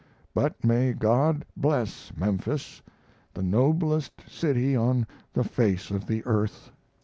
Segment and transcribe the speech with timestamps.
[0.33, 2.81] But may God bless Memphis,
[3.35, 6.71] the noblest city on the face of the earth.